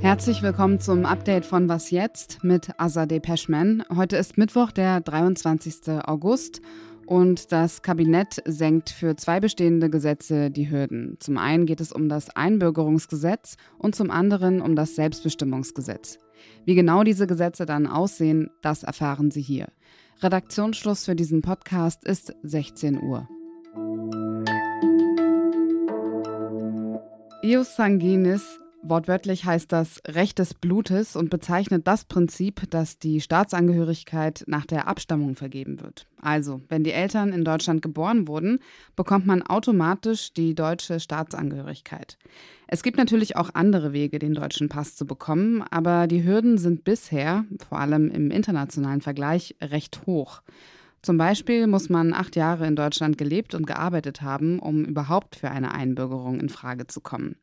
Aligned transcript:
Herzlich 0.00 0.42
willkommen 0.42 0.78
zum 0.78 1.04
Update 1.04 1.46
von 1.46 1.68
Was 1.68 1.90
jetzt 1.90 2.44
mit 2.44 2.70
Azadeh 2.78 3.18
Peschman. 3.18 3.82
Heute 3.94 4.16
ist 4.16 4.38
Mittwoch, 4.38 4.70
der 4.70 5.00
23. 5.00 6.04
August 6.04 6.60
und 7.06 7.50
das 7.50 7.82
Kabinett 7.82 8.42
senkt 8.44 8.90
für 8.90 9.16
zwei 9.16 9.40
bestehende 9.40 9.90
Gesetze 9.90 10.50
die 10.50 10.70
Hürden. 10.70 11.16
Zum 11.18 11.38
einen 11.38 11.66
geht 11.66 11.80
es 11.80 11.92
um 11.92 12.08
das 12.08 12.30
Einbürgerungsgesetz 12.30 13.56
und 13.78 13.94
zum 13.94 14.10
anderen 14.10 14.60
um 14.60 14.76
das 14.76 14.94
Selbstbestimmungsgesetz. 14.94 16.18
Wie 16.64 16.74
genau 16.74 17.02
diese 17.02 17.26
Gesetze 17.26 17.64
dann 17.64 17.86
aussehen, 17.86 18.50
das 18.62 18.82
erfahren 18.82 19.30
Sie 19.30 19.42
hier. 19.42 19.68
Redaktionsschluss 20.20 21.04
für 21.04 21.16
diesen 21.16 21.42
Podcast 21.42 22.04
ist 22.04 22.34
16 22.42 23.02
Uhr. 23.02 23.28
Ius 27.46 27.76
sanguinis 27.76 28.58
Wortwörtlich 28.82 29.44
heißt 29.44 29.70
das 29.70 30.00
Recht 30.06 30.40
des 30.40 30.54
Blutes 30.54 31.14
und 31.14 31.30
bezeichnet 31.30 31.86
das 31.86 32.04
Prinzip, 32.04 32.68
dass 32.70 32.98
die 32.98 33.20
Staatsangehörigkeit 33.20 34.44
nach 34.46 34.66
der 34.66 34.88
Abstammung 34.88 35.36
vergeben 35.36 35.80
wird. 35.80 36.06
Also, 36.20 36.60
wenn 36.68 36.82
die 36.84 36.92
Eltern 36.92 37.32
in 37.32 37.44
Deutschland 37.44 37.82
geboren 37.82 38.26
wurden, 38.26 38.58
bekommt 38.96 39.26
man 39.26 39.42
automatisch 39.42 40.32
die 40.32 40.54
deutsche 40.54 40.98
Staatsangehörigkeit. 41.00 42.18
Es 42.66 42.82
gibt 42.82 42.96
natürlich 42.96 43.36
auch 43.36 43.50
andere 43.54 43.92
Wege, 43.92 44.18
den 44.18 44.34
deutschen 44.34 44.68
Pass 44.68 44.96
zu 44.96 45.06
bekommen, 45.06 45.62
aber 45.70 46.08
die 46.08 46.24
Hürden 46.24 46.58
sind 46.58 46.82
bisher, 46.82 47.44
vor 47.68 47.78
allem 47.78 48.10
im 48.10 48.30
internationalen 48.30 49.00
Vergleich, 49.00 49.54
recht 49.60 50.06
hoch. 50.06 50.42
Zum 51.06 51.18
Beispiel 51.18 51.68
muss 51.68 51.88
man 51.88 52.12
acht 52.12 52.34
Jahre 52.34 52.66
in 52.66 52.74
Deutschland 52.74 53.16
gelebt 53.16 53.54
und 53.54 53.64
gearbeitet 53.64 54.22
haben, 54.22 54.58
um 54.58 54.84
überhaupt 54.84 55.36
für 55.36 55.52
eine 55.52 55.72
Einbürgerung 55.72 56.40
in 56.40 56.48
Frage 56.48 56.88
zu 56.88 57.00
kommen. 57.00 57.36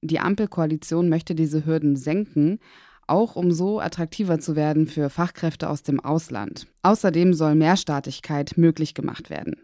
Die 0.00 0.18
Ampelkoalition 0.18 1.10
möchte 1.10 1.34
diese 1.34 1.66
Hürden 1.66 1.94
senken, 1.94 2.58
auch 3.06 3.36
um 3.36 3.52
so 3.52 3.80
attraktiver 3.80 4.40
zu 4.40 4.56
werden 4.56 4.86
für 4.86 5.10
Fachkräfte 5.10 5.68
aus 5.68 5.82
dem 5.82 6.00
Ausland. 6.00 6.68
Außerdem 6.80 7.34
soll 7.34 7.54
Mehrstaatigkeit 7.54 8.56
möglich 8.56 8.94
gemacht 8.94 9.28
werden. 9.28 9.56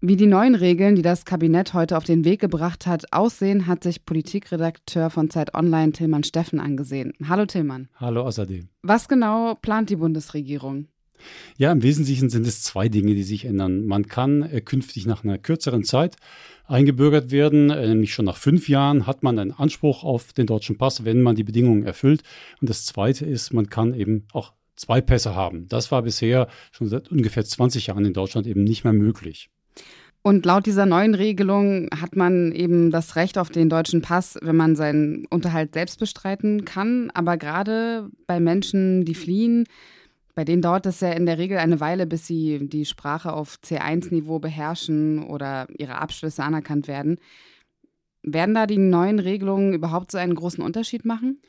Wie 0.00 0.16
die 0.16 0.24
neuen 0.24 0.54
Regeln, 0.54 0.96
die 0.96 1.02
das 1.02 1.26
Kabinett 1.26 1.74
heute 1.74 1.94
auf 1.98 2.04
den 2.04 2.24
Weg 2.24 2.40
gebracht 2.40 2.86
hat, 2.86 3.12
aussehen, 3.12 3.66
hat 3.66 3.82
sich 3.82 4.06
Politikredakteur 4.06 5.10
von 5.10 5.28
Zeit 5.28 5.54
Online 5.54 5.92
Tillmann 5.92 6.24
Steffen 6.24 6.58
angesehen. 6.58 7.12
Hallo 7.28 7.44
Tillmann. 7.44 7.88
Hallo 7.96 8.22
außerdem. 8.22 8.70
Was 8.80 9.08
genau 9.08 9.56
plant 9.56 9.90
die 9.90 9.96
Bundesregierung? 9.96 10.86
Ja, 11.56 11.72
im 11.72 11.82
Wesentlichen 11.82 12.30
sind 12.30 12.46
es 12.46 12.62
zwei 12.62 12.88
Dinge, 12.88 13.14
die 13.14 13.22
sich 13.22 13.44
ändern. 13.44 13.86
Man 13.86 14.06
kann 14.06 14.42
äh, 14.42 14.60
künftig 14.60 15.06
nach 15.06 15.24
einer 15.24 15.38
kürzeren 15.38 15.84
Zeit 15.84 16.16
eingebürgert 16.66 17.30
werden, 17.30 17.70
äh, 17.70 17.88
nämlich 17.88 18.12
schon 18.12 18.26
nach 18.26 18.36
fünf 18.36 18.68
Jahren 18.68 19.06
hat 19.06 19.22
man 19.22 19.38
einen 19.38 19.52
Anspruch 19.52 20.04
auf 20.04 20.32
den 20.32 20.46
deutschen 20.46 20.78
Pass, 20.78 21.04
wenn 21.04 21.22
man 21.22 21.36
die 21.36 21.44
Bedingungen 21.44 21.84
erfüllt. 21.84 22.22
Und 22.60 22.70
das 22.70 22.84
Zweite 22.84 23.24
ist, 23.24 23.52
man 23.52 23.68
kann 23.68 23.94
eben 23.94 24.26
auch 24.32 24.52
zwei 24.76 25.00
Pässe 25.00 25.34
haben. 25.34 25.66
Das 25.68 25.90
war 25.90 26.02
bisher 26.02 26.48
schon 26.70 26.88
seit 26.88 27.10
ungefähr 27.10 27.44
20 27.44 27.88
Jahren 27.88 28.04
in 28.04 28.12
Deutschland 28.12 28.46
eben 28.46 28.64
nicht 28.64 28.84
mehr 28.84 28.92
möglich. 28.92 29.50
Und 30.22 30.44
laut 30.44 30.66
dieser 30.66 30.84
neuen 30.84 31.14
Regelung 31.14 31.88
hat 31.94 32.16
man 32.16 32.52
eben 32.52 32.90
das 32.90 33.16
Recht 33.16 33.38
auf 33.38 33.50
den 33.50 33.68
deutschen 33.68 34.02
Pass, 34.02 34.38
wenn 34.42 34.56
man 34.56 34.76
seinen 34.76 35.24
Unterhalt 35.26 35.74
selbst 35.74 35.98
bestreiten 35.98 36.64
kann. 36.64 37.10
Aber 37.14 37.36
gerade 37.36 38.10
bei 38.26 38.40
Menschen, 38.40 39.04
die 39.04 39.14
fliehen, 39.14 39.64
bei 40.38 40.44
denen 40.44 40.62
dauert 40.62 40.86
es 40.86 41.00
ja 41.00 41.10
in 41.10 41.26
der 41.26 41.36
Regel 41.36 41.58
eine 41.58 41.80
Weile, 41.80 42.06
bis 42.06 42.28
sie 42.28 42.68
die 42.68 42.84
Sprache 42.84 43.32
auf 43.32 43.58
C1-Niveau 43.64 44.38
beherrschen 44.38 45.24
oder 45.24 45.66
ihre 45.76 45.96
Abschlüsse 45.96 46.44
anerkannt 46.44 46.86
werden. 46.86 47.18
Werden 48.22 48.54
da 48.54 48.66
die 48.66 48.78
neuen 48.78 49.20
Regelungen 49.20 49.72
überhaupt 49.72 50.10
so 50.10 50.18
einen 50.18 50.34
großen 50.34 50.62
Unterschied 50.62 51.04
machen? 51.04 51.40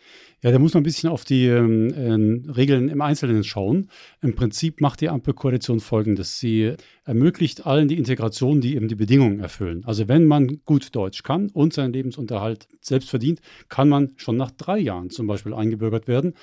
Ja, 0.41 0.51
da 0.51 0.59
muss 0.59 0.73
man 0.73 0.81
ein 0.81 0.85
bisschen 0.85 1.09
auf 1.09 1.25
die 1.25 1.47
ähm, 1.47 2.45
äh, 2.47 2.51
Regeln 2.51 2.87
im 2.87 3.01
Einzelnen 3.01 3.43
schauen. 3.43 3.89
Im 4.21 4.35
Prinzip 4.35 4.79
macht 4.79 5.01
die 5.01 5.09
Ampelkoalition 5.09 5.81
Folgendes. 5.81 6.39
Sie 6.39 6.75
ermöglicht 7.03 7.65
allen 7.65 7.87
die 7.87 7.97
Integration, 7.97 8.61
die 8.61 8.75
eben 8.75 8.87
die 8.87 8.95
Bedingungen 8.95 9.39
erfüllen. 9.39 9.83
Also 9.85 10.07
wenn 10.07 10.25
man 10.25 10.61
gut 10.63 10.95
Deutsch 10.95 11.23
kann 11.23 11.49
und 11.49 11.73
seinen 11.73 11.91
Lebensunterhalt 11.91 12.67
selbst 12.79 13.09
verdient, 13.09 13.41
kann 13.67 13.89
man 13.89 14.13
schon 14.15 14.37
nach 14.37 14.51
drei 14.51 14.77
Jahren 14.77 15.09
zum 15.09 15.27
Beispiel 15.27 15.53
eingebürgert 15.53 16.07
werden, 16.07 16.33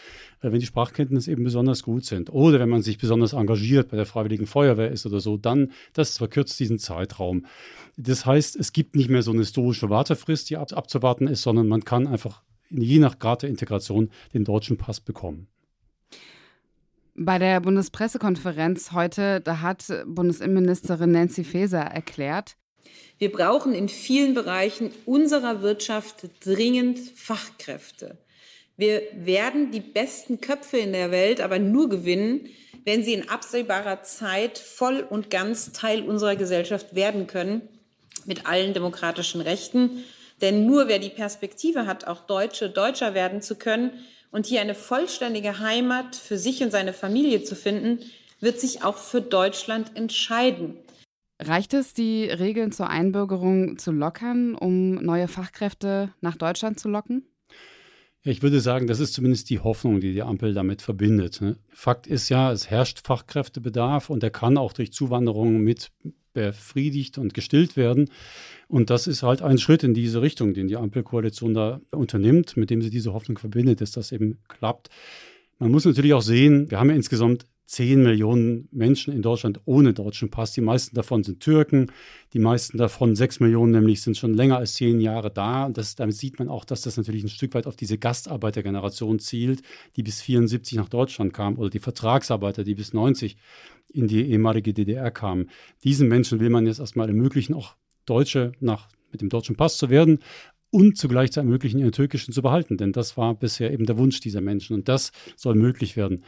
äh, 0.42 0.52
wenn 0.52 0.60
die 0.60 0.66
Sprachkenntnisse 0.66 1.30
eben 1.30 1.44
besonders 1.44 1.82
gut 1.82 2.04
sind. 2.04 2.30
Oder 2.30 2.58
wenn 2.58 2.68
man 2.68 2.82
sich 2.82 2.98
besonders 2.98 3.32
engagiert 3.32 3.88
bei 3.88 3.96
der 3.96 4.06
Freiwilligen 4.06 4.46
Feuerwehr 4.46 4.90
ist 4.90 5.06
oder 5.06 5.20
so, 5.20 5.38
dann, 5.38 5.70
das 5.94 6.18
verkürzt 6.18 6.60
diesen 6.60 6.78
Zeitraum. 6.78 7.46
Das 7.96 8.26
heißt, 8.26 8.56
es 8.56 8.74
gibt 8.74 8.94
nicht 8.94 9.08
mehr 9.08 9.22
so 9.22 9.30
eine 9.30 9.40
historische 9.40 9.88
Wartefrist, 10.16 10.48
die 10.50 10.56
ab, 10.56 10.72
abzuwarten 10.72 11.26
ist, 11.26 11.42
sondern 11.42 11.68
man 11.68 11.84
kann 11.84 12.06
einfach 12.06 12.42
je 12.70 12.98
nach 12.98 13.18
Grad 13.18 13.42
der 13.42 13.50
Integration 13.50 14.10
den 14.34 14.44
deutschen 14.44 14.76
Pass 14.76 15.00
bekommen. 15.00 15.48
Bei 17.14 17.38
der 17.38 17.60
Bundespressekonferenz 17.60 18.92
heute, 18.92 19.40
da 19.40 19.60
hat 19.60 19.84
Bundesinnenministerin 20.06 21.12
Nancy 21.12 21.44
Faeser 21.44 21.80
erklärt, 21.80 22.56
wir 23.18 23.32
brauchen 23.32 23.72
in 23.72 23.88
vielen 23.88 24.34
Bereichen 24.34 24.90
unserer 25.06 25.62
Wirtschaft 25.62 26.28
dringend 26.44 26.98
Fachkräfte. 26.98 28.18
Wir 28.76 29.02
werden 29.14 29.70
die 29.70 29.80
besten 29.80 30.40
Köpfe 30.40 30.76
in 30.76 30.92
der 30.92 31.10
Welt 31.10 31.40
aber 31.40 31.58
nur 31.58 31.88
gewinnen, 31.88 32.48
wenn 32.84 33.02
sie 33.02 33.14
in 33.14 33.28
absehbarer 33.28 34.02
Zeit 34.02 34.58
voll 34.58 35.00
und 35.00 35.30
ganz 35.30 35.72
Teil 35.72 36.02
unserer 36.02 36.36
Gesellschaft 36.36 36.94
werden 36.94 37.26
können, 37.26 37.68
mit 38.26 38.46
allen 38.46 38.74
demokratischen 38.74 39.40
Rechten 39.40 40.04
denn 40.40 40.66
nur 40.66 40.88
wer 40.88 40.98
die 40.98 41.10
Perspektive 41.10 41.86
hat, 41.86 42.06
auch 42.06 42.26
Deutsche 42.26 42.68
Deutscher 42.68 43.14
werden 43.14 43.40
zu 43.40 43.56
können 43.56 43.92
und 44.30 44.46
hier 44.46 44.60
eine 44.60 44.74
vollständige 44.74 45.60
Heimat 45.60 46.14
für 46.14 46.36
sich 46.36 46.62
und 46.62 46.70
seine 46.70 46.92
Familie 46.92 47.42
zu 47.42 47.56
finden, 47.56 48.00
wird 48.40 48.60
sich 48.60 48.84
auch 48.84 48.98
für 48.98 49.22
Deutschland 49.22 49.96
entscheiden. 49.96 50.76
Reicht 51.40 51.74
es, 51.74 51.94
die 51.94 52.24
Regeln 52.24 52.72
zur 52.72 52.88
Einbürgerung 52.88 53.78
zu 53.78 53.92
lockern, 53.92 54.54
um 54.54 54.94
neue 54.94 55.28
Fachkräfte 55.28 56.12
nach 56.20 56.36
Deutschland 56.36 56.80
zu 56.80 56.88
locken? 56.88 57.26
Ich 58.22 58.42
würde 58.42 58.60
sagen, 58.60 58.88
das 58.88 59.00
ist 59.00 59.14
zumindest 59.14 59.48
die 59.50 59.60
Hoffnung, 59.60 60.00
die 60.00 60.12
die 60.12 60.22
Ampel 60.22 60.52
damit 60.52 60.82
verbindet. 60.82 61.40
Ne? 61.40 61.56
Fakt 61.68 62.06
ist 62.06 62.28
ja, 62.28 62.50
es 62.50 62.68
herrscht 62.68 63.06
Fachkräftebedarf 63.06 64.10
und 64.10 64.22
der 64.22 64.30
kann 64.30 64.58
auch 64.58 64.72
durch 64.72 64.92
Zuwanderung 64.92 65.58
mit 65.58 65.92
befriedigt 66.36 67.16
und 67.18 67.34
gestillt 67.34 67.76
werden. 67.76 68.10
Und 68.68 68.90
das 68.90 69.06
ist 69.06 69.22
halt 69.22 69.42
ein 69.42 69.58
Schritt 69.58 69.82
in 69.82 69.94
diese 69.94 70.20
Richtung, 70.20 70.52
den 70.52 70.68
die 70.68 70.76
Ampelkoalition 70.76 71.54
da 71.54 71.80
unternimmt, 71.90 72.56
mit 72.56 72.68
dem 72.70 72.82
sie 72.82 72.90
diese 72.90 73.12
Hoffnung 73.12 73.38
verbindet, 73.38 73.80
dass 73.80 73.92
das 73.92 74.12
eben 74.12 74.38
klappt. 74.48 74.90
Man 75.58 75.70
muss 75.70 75.86
natürlich 75.86 76.12
auch 76.12 76.22
sehen, 76.22 76.70
wir 76.70 76.78
haben 76.78 76.90
ja 76.90 76.96
insgesamt 76.96 77.46
10 77.66 78.02
Millionen 78.02 78.68
Menschen 78.70 79.12
in 79.12 79.22
Deutschland 79.22 79.60
ohne 79.64 79.92
deutschen 79.92 80.30
Pass. 80.30 80.52
Die 80.52 80.60
meisten 80.60 80.94
davon 80.94 81.24
sind 81.24 81.40
Türken, 81.40 81.90
die 82.32 82.38
meisten 82.38 82.78
davon, 82.78 83.16
6 83.16 83.40
Millionen 83.40 83.72
nämlich, 83.72 84.02
sind 84.02 84.16
schon 84.16 84.34
länger 84.34 84.58
als 84.58 84.74
zehn 84.74 85.00
Jahre 85.00 85.30
da. 85.30 85.66
Und 85.66 85.76
das, 85.76 85.96
damit 85.96 86.16
sieht 86.16 86.38
man 86.38 86.48
auch, 86.48 86.64
dass 86.64 86.82
das 86.82 86.96
natürlich 86.96 87.24
ein 87.24 87.28
Stück 87.28 87.54
weit 87.54 87.66
auf 87.66 87.76
diese 87.76 87.98
Gastarbeitergeneration 87.98 89.18
zielt, 89.18 89.62
die 89.96 90.04
bis 90.04 90.22
74 90.22 90.78
nach 90.78 90.88
Deutschland 90.88 91.34
kam, 91.34 91.58
oder 91.58 91.68
die 91.68 91.80
Vertragsarbeiter, 91.80 92.62
die 92.62 92.76
bis 92.76 92.92
90 92.92 93.36
in 93.92 94.06
die 94.06 94.22
ehemalige 94.30 94.72
DDR 94.72 95.10
kamen. 95.10 95.50
Diesen 95.82 96.08
Menschen 96.08 96.38
will 96.38 96.50
man 96.50 96.66
jetzt 96.66 96.78
erstmal 96.78 97.08
ermöglichen, 97.08 97.54
auch 97.54 97.74
Deutsche 98.04 98.52
nach, 98.60 98.88
mit 99.10 99.20
dem 99.20 99.28
deutschen 99.28 99.56
Pass 99.56 99.76
zu 99.76 99.90
werden 99.90 100.20
und 100.70 100.96
zugleich 100.98 101.32
zu 101.32 101.40
ermöglichen, 101.40 101.80
ihren 101.80 101.92
türkischen 101.92 102.32
zu 102.32 102.42
behalten. 102.42 102.76
Denn 102.76 102.92
das 102.92 103.16
war 103.16 103.34
bisher 103.34 103.72
eben 103.72 103.86
der 103.86 103.98
Wunsch 103.98 104.20
dieser 104.20 104.40
Menschen 104.40 104.74
und 104.74 104.88
das 104.88 105.12
soll 105.36 105.54
möglich 105.54 105.96
werden. 105.96 106.22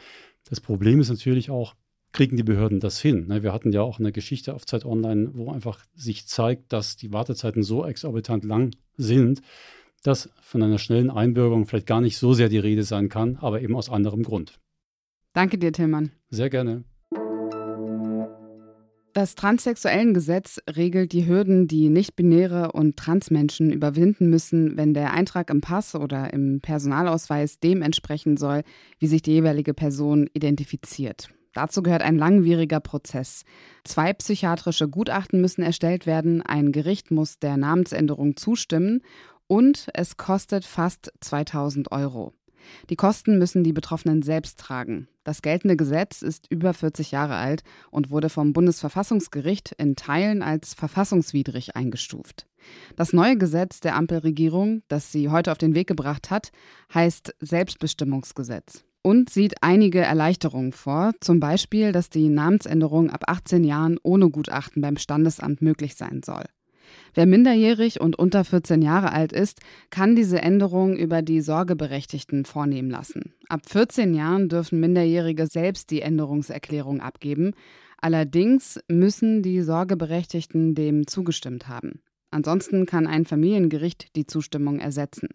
Das 0.47 0.61
Problem 0.61 0.99
ist 0.99 1.09
natürlich 1.09 1.49
auch, 1.49 1.75
kriegen 2.11 2.37
die 2.37 2.43
Behörden 2.43 2.79
das 2.79 2.99
hin? 2.99 3.27
Ne, 3.27 3.43
wir 3.43 3.53
hatten 3.53 3.71
ja 3.71 3.81
auch 3.81 3.99
eine 3.99 4.11
Geschichte 4.11 4.53
auf 4.53 4.65
Zeit 4.65 4.85
Online, 4.85 5.31
wo 5.33 5.51
einfach 5.51 5.85
sich 5.95 6.27
zeigt, 6.27 6.73
dass 6.73 6.95
die 6.95 7.13
Wartezeiten 7.13 7.63
so 7.63 7.85
exorbitant 7.85 8.43
lang 8.43 8.71
sind, 8.97 9.41
dass 10.03 10.29
von 10.41 10.63
einer 10.63 10.77
schnellen 10.77 11.09
Einbürgerung 11.09 11.65
vielleicht 11.65 11.87
gar 11.87 12.01
nicht 12.01 12.17
so 12.17 12.33
sehr 12.33 12.49
die 12.49 12.57
Rede 12.57 12.83
sein 12.83 13.09
kann, 13.09 13.35
aber 13.37 13.61
eben 13.61 13.75
aus 13.75 13.89
anderem 13.89 14.23
Grund. 14.23 14.59
Danke 15.33 15.57
dir, 15.57 15.71
Tillmann. 15.71 16.11
Sehr 16.29 16.49
gerne. 16.49 16.83
Das 19.19 19.35
Transsexuellengesetz 19.35 20.61
regelt 20.77 21.11
die 21.11 21.27
Hürden, 21.27 21.67
die 21.67 21.89
nicht-binäre 21.89 22.71
und 22.71 22.95
Transmenschen 22.95 23.69
überwinden 23.69 24.29
müssen, 24.29 24.77
wenn 24.77 24.93
der 24.93 25.11
Eintrag 25.11 25.49
im 25.49 25.59
Pass 25.59 25.93
oder 25.93 26.31
im 26.33 26.61
Personalausweis 26.61 27.59
dem 27.59 27.81
entsprechen 27.81 28.37
soll, 28.37 28.63
wie 28.97 29.07
sich 29.07 29.21
die 29.21 29.33
jeweilige 29.33 29.73
Person 29.73 30.29
identifiziert. 30.31 31.27
Dazu 31.53 31.83
gehört 31.83 32.01
ein 32.01 32.17
langwieriger 32.17 32.79
Prozess. 32.79 33.43
Zwei 33.83 34.13
psychiatrische 34.13 34.87
Gutachten 34.87 35.41
müssen 35.41 35.63
erstellt 35.63 36.05
werden, 36.05 36.41
ein 36.41 36.71
Gericht 36.71 37.11
muss 37.11 37.39
der 37.39 37.57
Namensänderung 37.57 38.37
zustimmen 38.37 39.01
und 39.47 39.89
es 39.95 40.15
kostet 40.15 40.63
fast 40.63 41.11
2000 41.19 41.91
Euro. 41.91 42.31
Die 42.89 42.95
Kosten 42.95 43.37
müssen 43.37 43.63
die 43.63 43.73
Betroffenen 43.73 44.21
selbst 44.21 44.59
tragen. 44.59 45.07
Das 45.23 45.41
geltende 45.41 45.75
Gesetz 45.75 46.21
ist 46.21 46.47
über 46.49 46.73
40 46.73 47.11
Jahre 47.11 47.35
alt 47.35 47.63
und 47.91 48.09
wurde 48.09 48.29
vom 48.29 48.53
Bundesverfassungsgericht 48.53 49.73
in 49.77 49.95
Teilen 49.95 50.41
als 50.41 50.73
verfassungswidrig 50.73 51.75
eingestuft. 51.75 52.47
Das 52.95 53.13
neue 53.13 53.37
Gesetz 53.37 53.79
der 53.79 53.95
Ampelregierung, 53.95 54.81
das 54.87 55.11
sie 55.11 55.29
heute 55.29 55.51
auf 55.51 55.57
den 55.57 55.75
Weg 55.75 55.87
gebracht 55.87 56.31
hat, 56.31 56.51
heißt 56.93 57.35
Selbstbestimmungsgesetz 57.39 58.83
und 59.01 59.29
sieht 59.29 59.63
einige 59.63 59.99
Erleichterungen 60.01 60.71
vor, 60.71 61.13
zum 61.21 61.39
Beispiel, 61.39 61.91
dass 61.91 62.09
die 62.09 62.29
Namensänderung 62.29 63.09
ab 63.09 63.23
18 63.27 63.63
Jahren 63.63 63.97
ohne 64.03 64.29
Gutachten 64.29 64.81
beim 64.81 64.97
Standesamt 64.97 65.61
möglich 65.61 65.95
sein 65.95 66.21
soll. 66.23 66.45
Wer 67.13 67.25
minderjährig 67.25 67.99
und 68.01 68.17
unter 68.17 68.43
14 68.43 68.81
Jahre 68.81 69.11
alt 69.11 69.33
ist, 69.33 69.59
kann 69.89 70.15
diese 70.15 70.41
Änderung 70.41 70.95
über 70.95 71.21
die 71.21 71.41
Sorgeberechtigten 71.41 72.45
vornehmen 72.45 72.89
lassen. 72.89 73.33
Ab 73.47 73.61
14 73.67 74.13
Jahren 74.13 74.49
dürfen 74.49 74.79
Minderjährige 74.79 75.47
selbst 75.47 75.91
die 75.91 76.01
Änderungserklärung 76.01 77.01
abgeben. 77.01 77.53
Allerdings 78.01 78.79
müssen 78.87 79.41
die 79.41 79.61
Sorgeberechtigten 79.61 80.75
dem 80.75 81.07
zugestimmt 81.07 81.67
haben. 81.67 82.01
Ansonsten 82.31 82.85
kann 82.85 83.07
ein 83.07 83.25
Familiengericht 83.25 84.15
die 84.15 84.25
Zustimmung 84.25 84.79
ersetzen. 84.79 85.29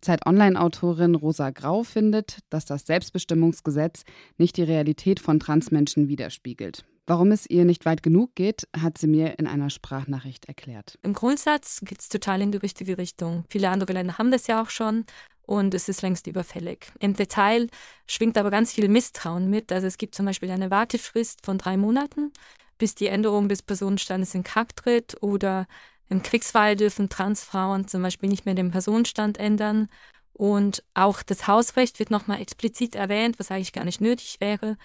Zeit 0.00 0.26
Online-Autorin 0.26 1.14
Rosa 1.14 1.50
Grau 1.50 1.82
findet, 1.82 2.40
dass 2.50 2.64
das 2.64 2.86
Selbstbestimmungsgesetz 2.86 4.04
nicht 4.36 4.56
die 4.56 4.62
Realität 4.62 5.20
von 5.20 5.40
Transmenschen 5.40 6.08
widerspiegelt. 6.08 6.84
Warum 7.06 7.30
es 7.30 7.48
ihr 7.48 7.64
nicht 7.64 7.84
weit 7.84 8.02
genug 8.02 8.34
geht, 8.34 8.66
hat 8.76 8.98
sie 8.98 9.06
mir 9.06 9.38
in 9.38 9.46
einer 9.46 9.70
Sprachnachricht 9.70 10.46
erklärt. 10.46 10.98
Im 11.02 11.12
Grundsatz 11.12 11.80
geht 11.84 12.00
es 12.00 12.08
total 12.08 12.42
in 12.42 12.50
die 12.50 12.58
richtige 12.58 12.98
Richtung. 12.98 13.44
Viele 13.48 13.70
andere 13.70 13.92
Länder 13.92 14.18
haben 14.18 14.32
das 14.32 14.48
ja 14.48 14.60
auch 14.60 14.70
schon 14.70 15.04
und 15.42 15.72
es 15.72 15.88
ist 15.88 16.02
längst 16.02 16.26
überfällig. 16.26 16.92
Im 16.98 17.14
Detail 17.14 17.68
schwingt 18.08 18.36
aber 18.36 18.50
ganz 18.50 18.72
viel 18.72 18.88
Misstrauen 18.88 19.48
mit. 19.48 19.70
Also 19.70 19.86
es 19.86 19.98
gibt 19.98 20.16
zum 20.16 20.26
Beispiel 20.26 20.50
eine 20.50 20.72
Wartefrist 20.72 21.46
von 21.46 21.58
drei 21.58 21.76
Monaten, 21.76 22.32
bis 22.76 22.96
die 22.96 23.06
Änderung 23.06 23.48
des 23.48 23.62
Personenstandes 23.62 24.34
in 24.34 24.42
Kraft 24.42 24.76
tritt 24.76 25.16
oder 25.22 25.66
im 26.08 26.22
Kriegsfall 26.22 26.74
dürfen 26.74 27.08
Transfrauen 27.08 27.86
zum 27.86 28.02
Beispiel 28.02 28.28
nicht 28.28 28.46
mehr 28.46 28.54
den 28.56 28.72
Personenstand 28.72 29.38
ändern. 29.38 29.88
Und 30.32 30.82
auch 30.94 31.22
das 31.22 31.46
Hausrecht 31.46 32.00
wird 32.00 32.10
nochmal 32.10 32.40
explizit 32.40 32.96
erwähnt, 32.96 33.38
was 33.38 33.52
eigentlich 33.52 33.72
gar 33.72 33.84
nicht 33.84 34.00
nötig 34.00 34.36
wäre 34.40 34.76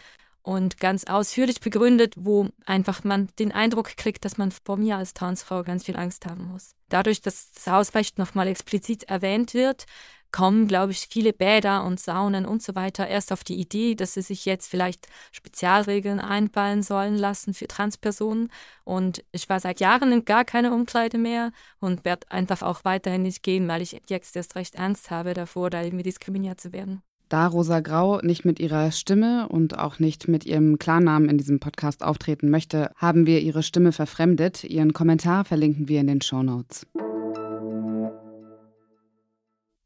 und 0.43 0.79
ganz 0.79 1.03
ausführlich 1.05 1.59
begründet, 1.59 2.15
wo 2.17 2.49
einfach 2.65 3.03
man 3.03 3.29
den 3.39 3.51
Eindruck 3.51 3.95
kriegt, 3.97 4.25
dass 4.25 4.38
man 4.38 4.51
vor 4.51 4.77
mir 4.77 4.97
als 4.97 5.13
Transfrau 5.13 5.63
ganz 5.63 5.85
viel 5.85 5.97
Angst 5.97 6.25
haben 6.25 6.47
muss. 6.47 6.75
Dadurch, 6.89 7.21
dass 7.21 7.51
das 7.51 7.67
Ausweichen 7.67 8.15
nochmal 8.17 8.47
explizit 8.47 9.03
erwähnt 9.03 9.53
wird, 9.53 9.85
kommen, 10.31 10.67
glaube 10.67 10.93
ich, 10.93 11.07
viele 11.09 11.33
Bäder 11.33 11.83
und 11.83 11.99
Saunen 11.99 12.45
und 12.45 12.63
so 12.63 12.75
weiter 12.75 13.07
erst 13.07 13.31
auf 13.31 13.43
die 13.43 13.59
Idee, 13.59 13.95
dass 13.95 14.13
sie 14.13 14.21
sich 14.21 14.45
jetzt 14.45 14.69
vielleicht 14.69 15.07
Spezialregeln 15.31 16.19
einballen 16.19 16.83
sollen 16.83 17.15
lassen 17.15 17.53
für 17.53 17.67
Transpersonen. 17.67 18.49
Und 18.83 19.23
ich 19.31 19.49
war 19.49 19.59
seit 19.59 19.79
Jahren 19.79 20.11
in 20.11 20.25
gar 20.25 20.45
keine 20.45 20.73
Umkleide 20.73 21.17
mehr 21.17 21.51
und 21.79 22.05
werde 22.05 22.31
einfach 22.31 22.61
auch 22.61 22.85
weiterhin 22.85 23.23
nicht 23.23 23.43
gehen, 23.43 23.67
weil 23.67 23.81
ich 23.81 23.99
jetzt 24.07 24.35
erst 24.35 24.55
recht 24.55 24.79
Angst 24.79 25.11
habe 25.11 25.33
davor, 25.33 25.69
da 25.69 25.81
irgendwie 25.83 26.03
diskriminiert 26.03 26.61
zu 26.61 26.71
werden. 26.71 27.03
Da 27.31 27.47
Rosa 27.47 27.79
Grau 27.79 28.19
nicht 28.19 28.43
mit 28.43 28.59
ihrer 28.59 28.91
Stimme 28.91 29.47
und 29.47 29.79
auch 29.79 29.99
nicht 29.99 30.27
mit 30.27 30.45
ihrem 30.45 30.77
Klarnamen 30.79 31.29
in 31.29 31.37
diesem 31.37 31.61
Podcast 31.61 32.03
auftreten 32.03 32.49
möchte, 32.49 32.91
haben 32.97 33.25
wir 33.25 33.39
ihre 33.39 33.63
Stimme 33.63 33.93
verfremdet. 33.93 34.65
Ihren 34.65 34.91
Kommentar 34.91 35.45
verlinken 35.45 35.87
wir 35.87 36.01
in 36.01 36.07
den 36.07 36.21
Show 36.21 36.43
Notes. 36.43 36.85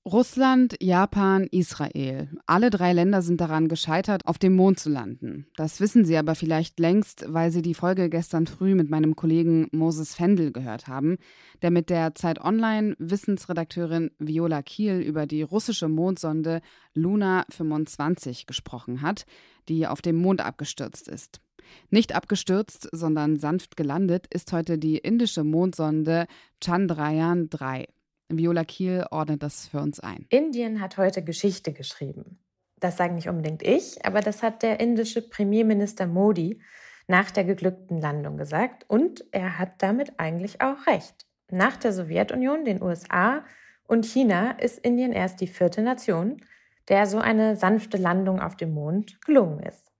Russland, 0.08 0.78
Japan, 0.82 1.48
Israel. 1.50 2.30
Alle 2.46 2.70
drei 2.70 2.94
Länder 2.94 3.24
sind 3.24 3.42
daran 3.42 3.68
gescheitert, 3.68 4.28
auf 4.28 4.38
dem 4.38 4.56
Mond 4.56 4.80
zu 4.80 4.92
landen. 4.92 5.48
Das 5.56 5.80
wissen 5.80 6.06
Sie 6.06 6.16
aber 6.16 6.36
vielleicht 6.36 6.80
längst, 6.80 7.26
weil 7.28 7.50
Sie 7.50 7.64
die 7.64 7.74
Folge 7.74 8.08
gestern 8.12 8.46
früh 8.46 8.76
mit 8.76 8.88
meinem 8.88 9.16
Kollegen 9.16 9.68
Moses 9.72 10.14
Fendel 10.14 10.52
gehört 10.52 10.88
haben, 10.88 11.18
der 11.64 11.72
mit 11.72 11.90
der 11.90 12.14
Zeit 12.14 12.40
Online 12.40 12.96
Wissensredakteurin 13.00 14.12
Viola 14.20 14.62
Kiel 14.62 15.00
über 15.00 15.26
die 15.26 15.42
russische 15.42 15.90
Mondsonde 15.90 16.62
Luna 16.94 17.44
25 17.50 18.46
gesprochen 18.46 19.02
hat, 19.02 19.26
die 19.70 19.88
auf 19.88 20.04
dem 20.04 20.18
Mond 20.18 20.40
abgestürzt 20.40 21.08
ist. 21.08 21.42
Nicht 21.90 22.14
abgestürzt, 22.14 22.88
sondern 22.92 23.38
sanft 23.38 23.76
gelandet 23.76 24.28
ist 24.30 24.54
heute 24.54 24.78
die 24.78 25.00
indische 25.00 25.44
Mondsonde 25.44 26.28
Chandrayaan 26.64 27.50
3. 27.50 27.88
Viola 28.30 28.64
Kiel 28.64 29.06
ordnet 29.12 29.44
das 29.44 29.68
für 29.68 29.80
uns 29.80 30.00
ein. 30.00 30.26
Indien 30.30 30.82
hat 30.82 30.98
heute 30.98 31.24
Geschichte 31.24 31.74
geschrieben. 31.74 32.40
Das 32.80 32.98
sage 32.98 33.14
nicht 33.14 33.30
unbedingt 33.30 33.64
ich, 33.64 34.06
aber 34.06 34.22
das 34.22 34.44
hat 34.44 34.64
der 34.64 34.80
indische 34.80 35.22
Premierminister 35.22 36.08
Modi 36.08 36.62
nach 37.08 37.32
der 37.32 37.44
geglückten 37.44 38.02
Landung 38.02 38.38
gesagt. 38.38 38.86
Und 38.88 39.24
er 39.32 39.60
hat 39.60 39.82
damit 39.82 40.20
eigentlich 40.20 40.62
auch 40.62 40.88
recht. 40.88 41.26
Nach 41.52 41.78
der 41.78 41.94
Sowjetunion, 41.94 42.66
den 42.66 42.82
USA 42.82 43.46
und 43.88 44.06
China 44.06 44.52
ist 44.52 44.80
Indien 44.80 45.12
erst 45.12 45.42
die 45.42 45.48
vierte 45.48 45.82
Nation, 45.82 46.42
der 46.90 47.06
so 47.06 47.20
eine 47.20 47.56
sanfte 47.56 47.98
Landung 47.98 48.42
auf 48.42 48.58
dem 48.58 48.74
Mond 48.74 49.22
gelungen 49.22 49.60
ist. 49.60 49.92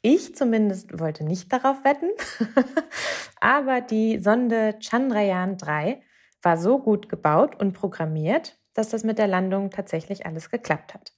Ich 0.00 0.34
zumindest 0.34 0.98
wollte 0.98 1.24
nicht 1.24 1.52
darauf 1.52 1.84
wetten, 1.84 2.10
aber 3.40 3.80
die 3.80 4.18
Sonde 4.18 4.76
Chandrayaan 4.80 5.58
3 5.58 6.02
war 6.42 6.56
so 6.56 6.78
gut 6.78 7.08
gebaut 7.08 7.60
und 7.60 7.72
programmiert, 7.72 8.58
dass 8.74 8.90
das 8.90 9.04
mit 9.04 9.18
der 9.18 9.28
Landung 9.28 9.70
tatsächlich 9.70 10.26
alles 10.26 10.50
geklappt 10.50 10.94
hat. 10.94 11.12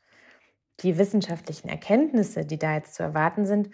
Die 0.81 0.99
wissenschaftlichen 0.99 1.69
Erkenntnisse, 1.69 2.44
die 2.44 2.59
da 2.59 2.75
jetzt 2.75 2.94
zu 2.94 3.03
erwarten 3.03 3.47
sind, 3.47 3.71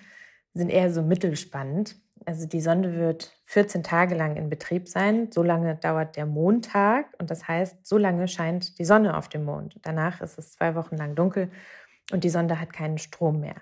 sind 0.52 0.69
eher 0.69 0.93
so 0.93 1.02
mittelspannend. 1.02 1.97
Also 2.26 2.47
die 2.47 2.61
Sonde 2.61 2.97
wird 2.97 3.32
14 3.47 3.82
Tage 3.82 4.14
lang 4.14 4.37
in 4.37 4.50
Betrieb 4.50 4.88
sein. 4.88 5.31
So 5.32 5.43
lange 5.43 5.76
dauert 5.76 6.17
der 6.17 6.26
Mondtag 6.26 7.06
und 7.19 7.31
das 7.31 7.49
heißt, 7.49 7.87
so 7.87 7.96
lange 7.96 8.29
scheint 8.29 8.79
die 8.79 8.85
Sonne 8.85 9.17
auf 9.17 9.29
dem 9.29 9.44
Mond. 9.44 9.76
Danach 9.82 10.20
ist 10.20 10.38
es 10.38 10.53
zwei 10.53 10.75
Wochen 10.75 10.96
lang 10.96 11.14
dunkel 11.14 11.50
und 12.12 12.25
die 12.25 12.29
Sonde 12.29 12.61
hat 12.61 12.73
keinen 12.73 12.99
Strom 12.99 13.41
mehr. 13.41 13.56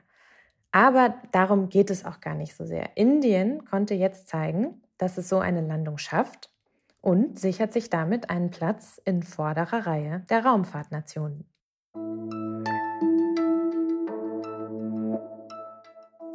Aber 0.72 1.14
darum 1.30 1.68
geht 1.68 1.90
es 1.90 2.04
auch 2.04 2.20
gar 2.20 2.34
nicht 2.34 2.56
so 2.56 2.64
sehr. 2.66 2.96
Indien 2.96 3.64
konnte 3.64 3.94
jetzt 3.94 4.28
zeigen, 4.28 4.82
dass 4.98 5.16
es 5.16 5.28
so 5.28 5.38
eine 5.38 5.60
Landung 5.60 5.98
schafft 5.98 6.50
und 7.00 7.38
sichert 7.38 7.72
sich 7.72 7.90
damit 7.90 8.30
einen 8.30 8.50
Platz 8.50 9.00
in 9.04 9.22
vorderer 9.22 9.86
Reihe 9.86 10.24
der 10.30 10.44
Raumfahrtnationen. 10.44 11.44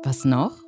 Was 0.04 0.26
noch? 0.26 0.64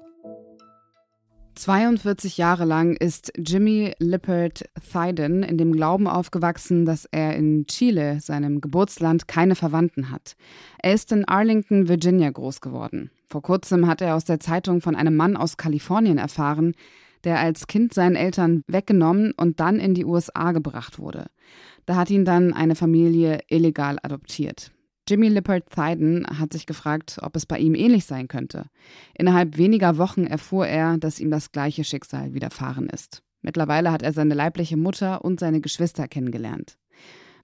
42 1.56 2.38
Jahre 2.38 2.66
lang 2.66 2.96
ist 2.96 3.32
Jimmy 3.38 3.94
Lippert 3.98 4.66
Thyden 4.92 5.42
in 5.42 5.58
dem 5.58 5.72
Glauben 5.72 6.08
aufgewachsen, 6.08 6.86
dass 6.86 7.06
er 7.06 7.36
in 7.36 7.66
Chile, 7.68 8.20
seinem 8.20 8.60
Geburtsland, 8.60 9.28
keine 9.28 9.56
Verwandten 9.56 10.12
hat. 10.12 10.36
Er 10.80 10.94
ist 10.94 11.12
in 11.12 11.26
Arlington, 11.26 11.88
Virginia 11.88 12.30
groß 12.30 12.60
geworden. 12.60 13.10
Vor 13.30 13.42
kurzem 13.42 13.88
hat 13.88 14.02
er 14.02 14.16
aus 14.16 14.26
der 14.26 14.40
Zeitung 14.40 14.82
von 14.82 14.96
einem 14.96 15.16
Mann 15.16 15.38
aus 15.38 15.58
Kalifornien 15.58 16.18
erfahren, 16.18 16.76
der 17.26 17.40
als 17.40 17.68
Kind 17.68 17.94
seinen 17.94 18.16
Eltern 18.16 18.62
weggenommen 18.68 19.34
und 19.36 19.60
dann 19.60 19.80
in 19.80 19.94
die 19.94 20.06
USA 20.06 20.52
gebracht 20.52 21.00
wurde. 21.00 21.26
Da 21.86 21.96
hat 21.96 22.10
ihn 22.10 22.26
dann 22.26 22.54
eine 22.54 22.76
Familie 22.76 23.40
illegal 23.50 23.98
adoptiert. 24.02 24.72
Jimmy 25.08 25.28
Lippert 25.28 25.70
Thyden 25.70 26.26
hat 26.40 26.54
sich 26.54 26.66
gefragt, 26.66 27.20
ob 27.22 27.36
es 27.36 27.46
bei 27.46 27.60
ihm 27.60 27.76
ähnlich 27.76 28.06
sein 28.06 28.28
könnte. 28.28 28.66
Innerhalb 29.14 29.58
weniger 29.58 29.98
Wochen 29.98 30.26
erfuhr 30.26 30.66
er, 30.66 30.98
dass 30.98 31.20
ihm 31.20 31.30
das 31.30 31.52
gleiche 31.52 31.84
Schicksal 31.84 32.34
widerfahren 32.34 32.90
ist. 32.90 33.22
Mittlerweile 33.44 33.92
hat 33.92 34.02
er 34.02 34.14
seine 34.14 34.34
leibliche 34.34 34.78
Mutter 34.78 35.24
und 35.24 35.40
seine 35.40 35.62
Geschwister 35.62 36.08
kennengelernt. 36.08 36.80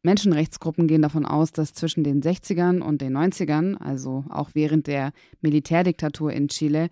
Menschenrechtsgruppen 0.01 0.87
gehen 0.87 1.03
davon 1.03 1.25
aus, 1.25 1.51
dass 1.51 1.73
zwischen 1.73 2.03
den 2.03 2.23
60ern 2.23 2.81
und 2.81 3.01
den 3.01 3.15
90ern, 3.15 3.77
also 3.77 4.25
auch 4.29 4.49
während 4.53 4.87
der 4.87 5.11
Militärdiktatur 5.41 6.33
in 6.33 6.47
Chile, 6.47 6.89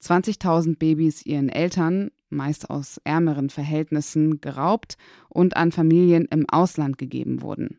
20.000 0.00 0.78
Babys 0.78 1.26
ihren 1.26 1.48
Eltern, 1.48 2.10
meist 2.32 2.70
aus 2.70 3.00
ärmeren 3.04 3.50
Verhältnissen, 3.50 4.40
geraubt 4.40 4.96
und 5.28 5.56
an 5.56 5.72
Familien 5.72 6.26
im 6.30 6.48
Ausland 6.48 6.98
gegeben 6.98 7.42
wurden. 7.42 7.78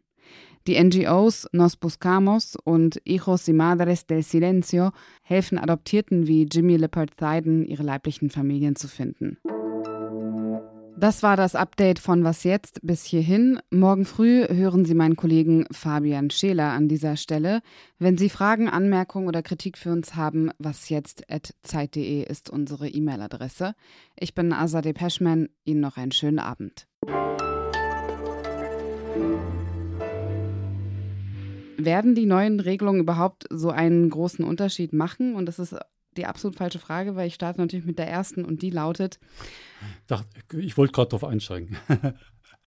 Die 0.65 0.81
NGOs 0.81 1.47
Nos 1.51 1.75
Buscamos 1.75 2.55
und 2.63 3.01
Hijos 3.05 3.49
y 3.49 3.53
Madres 3.53 4.05
del 4.05 4.23
Silencio 4.23 4.91
helfen 5.21 5.57
Adoptierten 5.57 6.25
wie 6.25 6.47
Jimmy 6.49 6.77
Lippert 6.77 7.17
Thyden, 7.17 7.65
ihre 7.65 7.83
leiblichen 7.83 8.29
Familien 8.29 8.77
zu 8.77 8.87
finden. 8.87 9.37
Das 11.03 11.21
war 11.21 11.35
das 11.35 11.53
Update 11.53 11.99
von 11.99 12.23
Was 12.23 12.45
jetzt 12.45 12.79
bis 12.81 13.03
hierhin. 13.03 13.59
Morgen 13.69 14.05
früh 14.05 14.47
hören 14.47 14.85
Sie 14.85 14.95
meinen 14.95 15.17
Kollegen 15.17 15.65
Fabian 15.69 16.29
Scheler 16.29 16.71
an 16.71 16.87
dieser 16.87 17.17
Stelle. 17.17 17.59
Wenn 17.99 18.17
Sie 18.17 18.29
Fragen, 18.29 18.69
Anmerkungen 18.69 19.27
oder 19.27 19.43
Kritik 19.43 19.77
für 19.77 19.91
uns 19.91 20.15
haben, 20.15 20.51
wasjetzt.zeit.de 20.59 22.23
ist 22.23 22.49
unsere 22.49 22.87
E-Mail-Adresse. 22.87 23.75
Ich 24.17 24.33
bin 24.33 24.53
Azadeh 24.53 24.93
Peschman. 24.93 25.49
Ihnen 25.65 25.81
noch 25.81 25.97
einen 25.97 26.13
schönen 26.13 26.39
Abend. 26.39 26.87
Werden 31.75 32.15
die 32.15 32.25
neuen 32.25 32.61
Regelungen 32.61 33.01
überhaupt 33.01 33.45
so 33.49 33.71
einen 33.71 34.09
großen 34.09 34.45
Unterschied 34.45 34.93
machen? 34.93 35.35
Und 35.35 35.47
das 35.47 35.59
ist 35.59 35.75
die 36.17 36.25
absolut 36.25 36.55
falsche 36.55 36.79
Frage, 36.79 37.15
weil 37.15 37.27
ich 37.27 37.35
starte 37.35 37.59
natürlich 37.59 37.85
mit 37.85 37.99
der 37.99 38.07
ersten 38.07 38.45
und 38.45 38.61
die 38.61 38.69
lautet. 38.69 39.19
Ich 40.57 40.77
wollte 40.77 40.93
gerade 40.93 41.09
darauf 41.09 41.23
einsteigen. 41.23 41.77